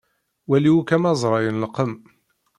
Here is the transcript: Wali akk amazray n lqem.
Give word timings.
Wali 0.49 0.71
akk 0.77 0.91
amazray 0.95 1.45
n 1.49 1.61
lqem. 1.63 1.91